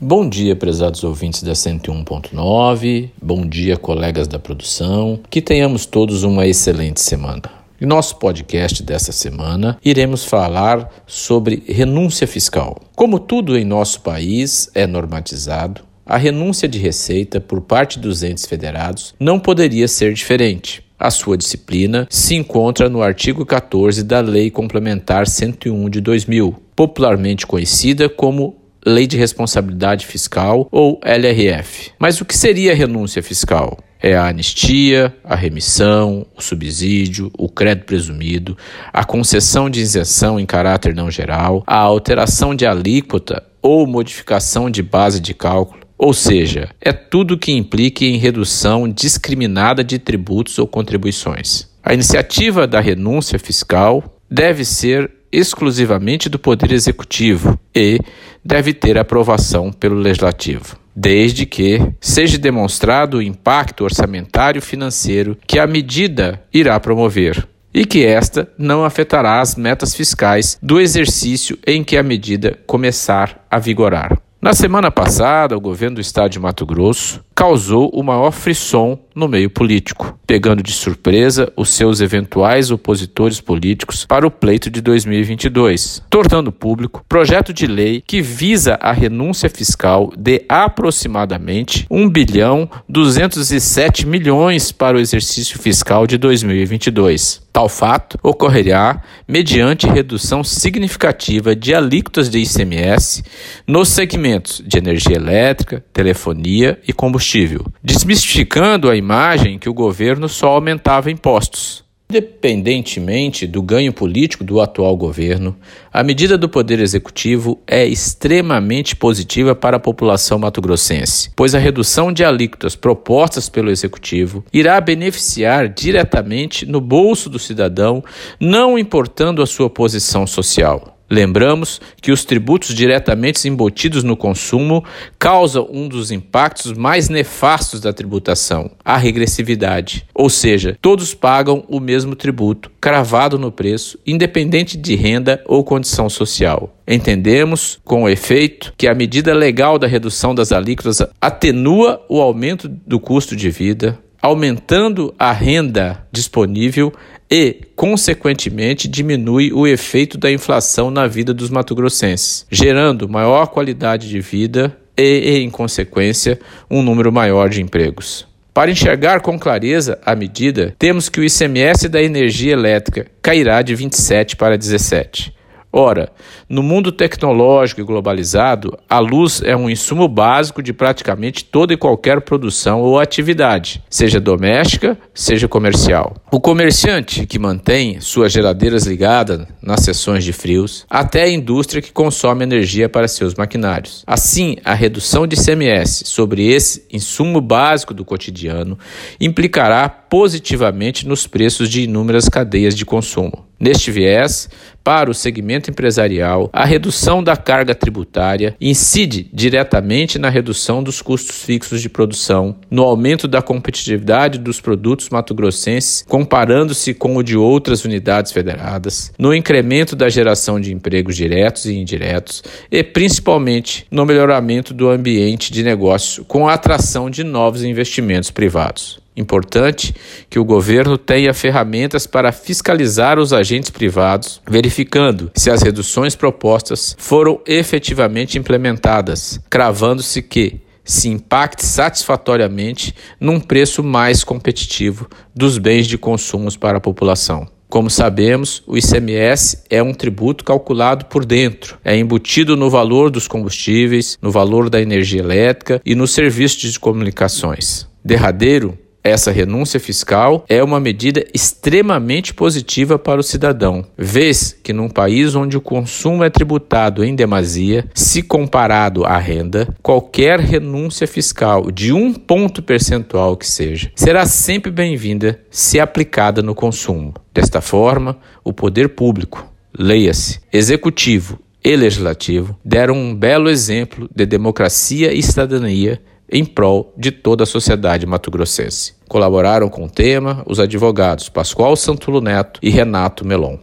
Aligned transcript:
Bom 0.00 0.28
dia, 0.28 0.54
prezados 0.54 1.02
ouvintes 1.02 1.42
da 1.42 1.54
101.9. 1.54 3.10
Bom 3.20 3.44
dia, 3.44 3.76
colegas 3.76 4.28
da 4.28 4.38
produção. 4.38 5.18
Que 5.28 5.42
tenhamos 5.42 5.86
todos 5.86 6.22
uma 6.22 6.46
excelente 6.46 7.00
semana. 7.00 7.42
Em 7.80 7.84
nosso 7.84 8.14
podcast 8.20 8.80
desta 8.80 9.10
semana, 9.10 9.76
iremos 9.84 10.24
falar 10.24 10.88
sobre 11.04 11.64
renúncia 11.66 12.28
fiscal. 12.28 12.80
Como 12.94 13.18
tudo 13.18 13.58
em 13.58 13.64
nosso 13.64 14.00
país 14.02 14.70
é 14.72 14.86
normatizado, 14.86 15.82
a 16.06 16.16
renúncia 16.16 16.68
de 16.68 16.78
receita 16.78 17.40
por 17.40 17.60
parte 17.60 17.98
dos 17.98 18.22
entes 18.22 18.46
federados 18.46 19.16
não 19.18 19.40
poderia 19.40 19.88
ser 19.88 20.14
diferente. 20.14 20.80
A 20.96 21.10
sua 21.10 21.36
disciplina 21.36 22.06
se 22.08 22.36
encontra 22.36 22.88
no 22.88 23.02
artigo 23.02 23.44
14 23.44 24.04
da 24.04 24.20
Lei 24.20 24.48
Complementar 24.48 25.26
101 25.26 25.90
de 25.90 26.00
2000, 26.00 26.54
popularmente 26.76 27.46
conhecida 27.46 28.08
como 28.08 28.57
Lei 28.88 29.06
de 29.06 29.16
Responsabilidade 29.16 30.06
Fiscal 30.06 30.66
ou 30.72 30.98
LRF. 31.04 31.92
Mas 31.98 32.20
o 32.20 32.24
que 32.24 32.36
seria 32.36 32.74
renúncia 32.74 33.22
fiscal? 33.22 33.78
É 34.00 34.16
a 34.16 34.28
anistia, 34.28 35.14
a 35.24 35.34
remissão, 35.34 36.24
o 36.36 36.40
subsídio, 36.40 37.30
o 37.36 37.48
crédito 37.48 37.86
presumido, 37.86 38.56
a 38.92 39.04
concessão 39.04 39.68
de 39.68 39.80
isenção 39.80 40.38
em 40.38 40.46
caráter 40.46 40.94
não 40.94 41.10
geral, 41.10 41.64
a 41.66 41.76
alteração 41.76 42.54
de 42.54 42.64
alíquota 42.64 43.42
ou 43.60 43.86
modificação 43.86 44.70
de 44.70 44.82
base 44.82 45.20
de 45.20 45.34
cálculo, 45.34 45.80
ou 45.98 46.14
seja, 46.14 46.68
é 46.80 46.92
tudo 46.92 47.36
que 47.36 47.52
implique 47.52 48.06
em 48.06 48.18
redução 48.18 48.88
discriminada 48.88 49.82
de 49.82 49.98
tributos 49.98 50.56
ou 50.58 50.66
contribuições. 50.66 51.66
A 51.82 51.92
iniciativa 51.92 52.68
da 52.68 52.80
renúncia 52.80 53.38
fiscal 53.38 54.04
deve 54.30 54.64
ser 54.64 55.10
exclusivamente 55.32 56.28
do 56.28 56.38
Poder 56.38 56.72
Executivo 56.72 57.58
e 57.74 57.98
deve 58.44 58.72
ter 58.72 58.96
aprovação 58.98 59.72
pelo 59.72 59.96
Legislativo, 59.96 60.76
desde 60.94 61.46
que 61.46 61.80
seja 62.00 62.38
demonstrado 62.38 63.18
o 63.18 63.22
impacto 63.22 63.84
orçamentário 63.84 64.62
financeiro 64.62 65.36
que 65.46 65.58
a 65.58 65.66
medida 65.66 66.42
irá 66.52 66.78
promover 66.80 67.46
e 67.72 67.84
que 67.84 68.04
esta 68.04 68.50
não 68.58 68.84
afetará 68.84 69.40
as 69.40 69.54
metas 69.54 69.94
fiscais 69.94 70.58
do 70.62 70.80
exercício 70.80 71.58
em 71.66 71.84
que 71.84 71.96
a 71.96 72.02
medida 72.02 72.58
começar 72.66 73.46
a 73.50 73.58
vigorar. 73.58 74.18
Na 74.40 74.54
semana 74.54 74.90
passada, 74.90 75.56
o 75.56 75.60
governo 75.60 75.96
do 75.96 76.00
estado 76.00 76.30
de 76.30 76.38
Mato 76.38 76.64
Grosso 76.64 77.20
causou 77.38 77.88
o 77.94 78.02
maior 78.02 78.32
frisson 78.32 78.98
no 79.14 79.28
meio 79.28 79.48
político, 79.48 80.18
pegando 80.26 80.60
de 80.60 80.72
surpresa 80.72 81.52
os 81.56 81.70
seus 81.70 82.00
eventuais 82.00 82.72
opositores 82.72 83.40
políticos 83.40 84.04
para 84.04 84.26
o 84.26 84.30
pleito 84.30 84.68
de 84.68 84.80
2022, 84.80 86.02
tornando 86.10 86.50
público 86.50 87.04
projeto 87.08 87.52
de 87.52 87.68
lei 87.68 88.02
que 88.04 88.20
visa 88.20 88.74
a 88.80 88.92
renúncia 88.92 89.48
fiscal 89.48 90.12
de 90.16 90.44
aproximadamente 90.48 91.86
1 91.88 92.08
bilhão 92.08 92.68
207 92.88 94.04
milhões 94.04 94.72
para 94.72 94.96
o 94.96 95.00
exercício 95.00 95.60
fiscal 95.60 96.08
de 96.08 96.18
2022. 96.18 97.46
Tal 97.52 97.68
fato 97.68 98.18
ocorrerá 98.22 99.02
mediante 99.26 99.88
redução 99.88 100.44
significativa 100.44 101.56
de 101.56 101.74
alíquotas 101.74 102.30
de 102.30 102.38
ICMS 102.38 103.24
nos 103.66 103.88
segmentos 103.88 104.62
de 104.64 104.78
energia 104.78 105.16
elétrica, 105.16 105.84
telefonia 105.92 106.78
e 106.86 106.92
combustível 106.92 107.27
combustível, 107.28 107.66
desmistificando 107.82 108.88
a 108.88 108.96
imagem 108.96 109.58
que 109.58 109.68
o 109.68 109.74
governo 109.74 110.28
só 110.28 110.48
aumentava 110.48 111.10
impostos. 111.10 111.84
Independentemente 112.10 113.46
do 113.46 113.60
ganho 113.60 113.92
político 113.92 114.42
do 114.42 114.62
atual 114.62 114.96
governo, 114.96 115.54
a 115.92 116.02
medida 116.02 116.38
do 116.38 116.48
Poder 116.48 116.80
Executivo 116.80 117.60
é 117.66 117.84
extremamente 117.84 118.96
positiva 118.96 119.54
para 119.54 119.76
a 119.76 119.80
população 119.80 120.38
mato-grossense, 120.38 121.30
pois 121.36 121.54
a 121.54 121.58
redução 121.58 122.10
de 122.10 122.24
alíquotas 122.24 122.74
propostas 122.74 123.50
pelo 123.50 123.70
Executivo 123.70 124.42
irá 124.50 124.80
beneficiar 124.80 125.68
diretamente 125.68 126.64
no 126.64 126.80
bolso 126.80 127.28
do 127.28 127.38
cidadão, 127.38 128.02
não 128.40 128.78
importando 128.78 129.42
a 129.42 129.46
sua 129.46 129.68
posição 129.68 130.26
social. 130.26 130.97
Lembramos 131.10 131.80
que 132.02 132.12
os 132.12 132.24
tributos 132.24 132.74
diretamente 132.74 133.48
embutidos 133.48 134.04
no 134.04 134.16
consumo 134.16 134.84
causam 135.18 135.66
um 135.70 135.88
dos 135.88 136.10
impactos 136.10 136.72
mais 136.74 137.08
nefastos 137.08 137.80
da 137.80 137.92
tributação, 137.92 138.70
a 138.84 138.96
regressividade. 138.96 140.04
Ou 140.14 140.28
seja, 140.28 140.76
todos 140.82 141.14
pagam 141.14 141.64
o 141.68 141.80
mesmo 141.80 142.14
tributo, 142.14 142.70
cravado 142.80 143.38
no 143.38 143.50
preço, 143.50 143.98
independente 144.06 144.76
de 144.76 144.94
renda 144.96 145.42
ou 145.46 145.64
condição 145.64 146.10
social. 146.10 146.74
Entendemos, 146.86 147.78
com 147.84 148.08
efeito, 148.08 148.72
que 148.76 148.88
a 148.88 148.94
medida 148.94 149.34
legal 149.34 149.78
da 149.78 149.86
redução 149.86 150.34
das 150.34 150.52
alíquotas 150.52 151.02
atenua 151.20 152.04
o 152.08 152.20
aumento 152.20 152.68
do 152.68 152.98
custo 152.98 153.36
de 153.36 153.50
vida, 153.50 153.98
aumentando 154.20 155.14
a 155.18 155.32
renda 155.32 156.06
disponível 156.12 156.92
e, 157.30 157.62
consequentemente, 157.76 158.88
diminui 158.88 159.52
o 159.52 159.66
efeito 159.66 160.16
da 160.16 160.30
inflação 160.30 160.90
na 160.90 161.06
vida 161.06 161.34
dos 161.34 161.50
matogrossenses, 161.50 162.46
gerando 162.50 163.08
maior 163.08 163.46
qualidade 163.48 164.08
de 164.08 164.20
vida 164.20 164.76
e, 164.96 165.38
em 165.38 165.50
consequência, 165.50 166.38
um 166.70 166.82
número 166.82 167.12
maior 167.12 167.48
de 167.48 167.62
empregos. 167.62 168.26
Para 168.52 168.72
enxergar 168.72 169.20
com 169.20 169.38
clareza 169.38 170.00
a 170.04 170.16
medida, 170.16 170.74
temos 170.78 171.08
que 171.08 171.20
o 171.20 171.24
ICMS 171.24 171.88
da 171.88 172.02
energia 172.02 172.54
elétrica 172.54 173.06
cairá 173.22 173.62
de 173.62 173.74
27 173.74 174.34
para 174.34 174.58
17. 174.58 175.32
Ora, 175.70 176.10
no 176.48 176.62
mundo 176.62 176.90
tecnológico 176.90 177.82
e 177.82 177.84
globalizado, 177.84 178.78
a 178.88 178.98
luz 178.98 179.42
é 179.42 179.54
um 179.54 179.68
insumo 179.68 180.08
básico 180.08 180.62
de 180.62 180.72
praticamente 180.72 181.44
toda 181.44 181.74
e 181.74 181.76
qualquer 181.76 182.22
produção 182.22 182.80
ou 182.80 182.98
atividade, 182.98 183.82
seja 183.90 184.18
doméstica, 184.18 184.98
seja 185.12 185.46
comercial. 185.46 186.16
O 186.32 186.40
comerciante 186.40 187.26
que 187.26 187.38
mantém 187.38 188.00
suas 188.00 188.32
geladeiras 188.32 188.86
ligadas 188.86 189.46
nas 189.62 189.80
sessões 189.80 190.24
de 190.24 190.32
frios, 190.32 190.86
até 190.88 191.24
a 191.24 191.30
indústria 191.30 191.82
que 191.82 191.92
consome 191.92 192.44
energia 192.44 192.88
para 192.88 193.06
seus 193.06 193.34
maquinários. 193.34 194.02
Assim, 194.06 194.56
a 194.64 194.72
redução 194.72 195.26
de 195.26 195.36
CMS 195.36 196.02
sobre 196.06 196.48
esse 196.48 196.86
insumo 196.90 197.42
básico 197.42 197.92
do 197.92 198.06
cotidiano 198.06 198.78
implicará 199.20 199.86
positivamente 200.08 201.06
nos 201.06 201.26
preços 201.26 201.68
de 201.68 201.82
inúmeras 201.82 202.28
cadeias 202.28 202.74
de 202.74 202.84
consumo. 202.84 203.48
Neste 203.60 203.90
viés, 203.90 204.48
para 204.84 205.10
o 205.10 205.14
segmento 205.14 205.68
empresarial, 205.68 206.48
a 206.52 206.64
redução 206.64 207.22
da 207.22 207.36
carga 207.36 207.74
tributária 207.74 208.56
incide 208.60 209.28
diretamente 209.32 210.16
na 210.16 210.30
redução 210.30 210.80
dos 210.80 211.02
custos 211.02 211.42
fixos 211.42 211.82
de 211.82 211.88
produção, 211.88 212.56
no 212.70 212.84
aumento 212.84 213.26
da 213.26 213.42
competitividade 213.42 214.38
dos 214.38 214.60
produtos 214.60 215.10
matogrossenses 215.10 216.04
comparando-se 216.08 216.94
com 216.94 217.16
o 217.16 217.22
de 217.22 217.36
outras 217.36 217.84
unidades 217.84 218.30
federadas, 218.30 219.12
no 219.18 219.34
incremento 219.34 219.96
da 219.96 220.08
geração 220.08 220.60
de 220.60 220.72
empregos 220.72 221.16
diretos 221.16 221.66
e 221.66 221.74
indiretos 221.74 222.44
e 222.70 222.84
principalmente 222.84 223.86
no 223.90 224.06
melhoramento 224.06 224.72
do 224.72 224.88
ambiente 224.88 225.52
de 225.52 225.64
negócio 225.64 226.24
com 226.24 226.48
a 226.48 226.54
atração 226.54 227.10
de 227.10 227.24
novos 227.24 227.64
investimentos 227.64 228.30
privados. 228.30 229.00
Importante 229.18 229.92
que 230.30 230.38
o 230.38 230.44
governo 230.44 230.96
tenha 230.96 231.34
ferramentas 231.34 232.06
para 232.06 232.30
fiscalizar 232.30 233.18
os 233.18 233.32
agentes 233.32 233.68
privados, 233.68 234.40
verificando 234.48 235.28
se 235.34 235.50
as 235.50 235.60
reduções 235.60 236.14
propostas 236.14 236.94
foram 236.96 237.40
efetivamente 237.44 238.38
implementadas, 238.38 239.40
cravando-se 239.50 240.22
que 240.22 240.60
se 240.84 241.08
impacte 241.08 241.66
satisfatoriamente 241.66 242.94
num 243.18 243.40
preço 243.40 243.82
mais 243.82 244.22
competitivo 244.22 245.08
dos 245.34 245.58
bens 245.58 245.88
de 245.88 245.98
consumo 245.98 246.48
para 246.56 246.78
a 246.78 246.80
população. 246.80 247.48
Como 247.68 247.90
sabemos, 247.90 248.62
o 248.68 248.78
ICMS 248.78 249.64
é 249.68 249.82
um 249.82 249.92
tributo 249.92 250.44
calculado 250.44 251.06
por 251.06 251.26
dentro, 251.26 251.76
é 251.84 251.96
embutido 251.96 252.56
no 252.56 252.70
valor 252.70 253.10
dos 253.10 253.26
combustíveis, 253.26 254.16
no 254.22 254.30
valor 254.30 254.70
da 254.70 254.80
energia 254.80 255.20
elétrica 255.20 255.82
e 255.84 255.96
nos 255.96 256.12
serviços 256.12 256.72
de 256.72 256.78
comunicações. 256.78 257.86
Derradeiro, 258.02 258.78
essa 259.02 259.30
renúncia 259.30 259.78
fiscal 259.78 260.44
é 260.48 260.62
uma 260.62 260.80
medida 260.80 261.24
extremamente 261.32 262.34
positiva 262.34 262.98
para 262.98 263.20
o 263.20 263.22
cidadão, 263.22 263.84
vez 263.96 264.58
que 264.62 264.72
num 264.72 264.88
país 264.88 265.34
onde 265.34 265.56
o 265.56 265.60
consumo 265.60 266.24
é 266.24 266.30
tributado 266.30 267.04
em 267.04 267.14
demasia, 267.14 267.88
se 267.94 268.22
comparado 268.22 269.04
à 269.04 269.16
renda, 269.18 269.68
qualquer 269.82 270.40
renúncia 270.40 271.06
fiscal 271.06 271.70
de 271.70 271.92
um 271.92 272.12
ponto 272.12 272.62
percentual 272.62 273.36
que 273.36 273.46
seja, 273.46 273.90
será 273.94 274.26
sempre 274.26 274.70
bem-vinda 274.70 275.40
se 275.50 275.80
aplicada 275.80 276.42
no 276.42 276.54
consumo. 276.54 277.14
Desta 277.32 277.60
forma, 277.60 278.18
o 278.44 278.52
poder 278.52 278.90
público, 278.90 279.46
leia-se, 279.78 280.40
executivo 280.52 281.38
e 281.64 281.76
legislativo, 281.76 282.58
deram 282.64 282.94
um 282.94 283.14
belo 283.14 283.48
exemplo 283.48 284.08
de 284.14 284.26
democracia 284.26 285.12
e 285.12 285.22
cidadania 285.22 286.00
em 286.30 286.44
prol 286.44 286.92
de 286.96 287.10
toda 287.10 287.44
a 287.44 287.46
sociedade 287.46 288.06
mato-grossense. 288.06 288.94
Colaboraram 289.08 289.68
com 289.68 289.84
o 289.84 289.90
tema 289.90 290.42
os 290.46 290.60
advogados 290.60 291.28
Pascoal 291.28 291.76
Santulo 291.76 292.20
Neto 292.20 292.60
e 292.62 292.70
Renato 292.70 293.26
Melon. 293.26 293.58